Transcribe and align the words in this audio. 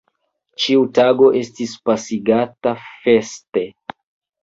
Ĉiu 0.63 0.85
tago 0.99 1.29
estis 1.41 1.77
pasigata 1.91 2.77
feste. 2.89 3.69